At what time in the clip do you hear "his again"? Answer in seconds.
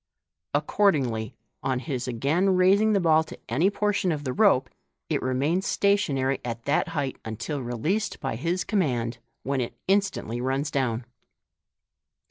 1.77-2.55